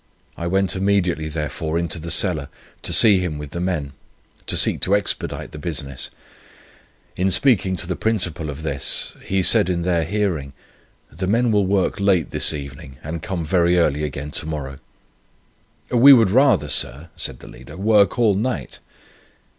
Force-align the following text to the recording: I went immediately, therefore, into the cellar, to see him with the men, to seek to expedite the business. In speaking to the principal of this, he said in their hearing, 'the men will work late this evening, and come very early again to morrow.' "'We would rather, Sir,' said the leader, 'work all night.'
I 0.35 0.47
went 0.47 0.75
immediately, 0.75 1.27
therefore, 1.29 1.77
into 1.77 1.99
the 1.99 2.09
cellar, 2.09 2.49
to 2.81 2.91
see 2.91 3.19
him 3.19 3.37
with 3.37 3.51
the 3.51 3.59
men, 3.61 3.93
to 4.47 4.57
seek 4.57 4.81
to 4.81 4.95
expedite 4.95 5.51
the 5.51 5.59
business. 5.59 6.09
In 7.15 7.29
speaking 7.29 7.75
to 7.75 7.85
the 7.85 7.95
principal 7.95 8.49
of 8.49 8.63
this, 8.63 9.13
he 9.23 9.43
said 9.43 9.69
in 9.69 9.83
their 9.83 10.03
hearing, 10.03 10.53
'the 11.11 11.27
men 11.27 11.51
will 11.51 11.67
work 11.67 11.99
late 11.99 12.31
this 12.31 12.51
evening, 12.51 12.97
and 13.03 13.21
come 13.21 13.45
very 13.45 13.77
early 13.77 14.03
again 14.03 14.31
to 14.31 14.47
morrow.' 14.47 14.79
"'We 15.91 16.13
would 16.13 16.31
rather, 16.31 16.67
Sir,' 16.67 17.09
said 17.15 17.37
the 17.37 17.47
leader, 17.47 17.77
'work 17.77 18.17
all 18.17 18.33
night.' 18.33 18.79